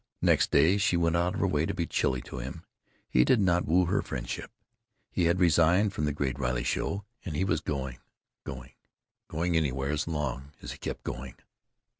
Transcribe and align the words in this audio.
Next 0.23 0.49
day 0.49 0.77
she 0.79 0.97
went 0.97 1.15
out 1.15 1.35
of 1.35 1.39
her 1.41 1.45
way 1.45 1.67
to 1.67 1.75
be 1.75 1.85
chilly 1.85 2.21
to 2.21 2.39
him. 2.39 2.63
He 3.07 3.23
did 3.23 3.39
not 3.39 3.67
woo 3.67 3.85
her 3.85 4.01
friendship. 4.01 4.49
He 5.11 5.25
had 5.25 5.39
resigned 5.39 5.93
from 5.93 6.05
the 6.05 6.11
Great 6.11 6.39
Riley 6.39 6.63
Show, 6.63 7.05
and 7.23 7.35
he 7.35 7.43
was 7.45 7.61
going—going 7.61 8.73
anywhere, 9.55 9.95
so 9.97 10.09
long 10.09 10.53
as 10.63 10.71
he 10.71 10.79
kept 10.79 11.03
going. 11.03 11.35